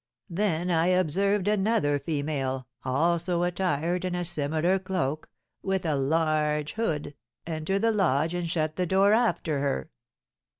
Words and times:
Then 0.31 0.71
I 0.71 0.87
observed 0.87 1.47
another 1.47 1.99
female, 1.99 2.65
also 2.83 3.43
attired 3.43 4.03
in 4.03 4.15
a 4.15 4.25
similar 4.25 4.79
cloak, 4.79 5.29
with 5.61 5.85
a 5.85 5.93
large 5.95 6.73
hood, 6.73 7.13
enter 7.45 7.77
the 7.77 7.91
lodge 7.91 8.33
and 8.33 8.49
shut 8.49 8.77
the 8.77 8.87
door 8.87 9.13
after 9.13 9.59
her. 9.59 9.91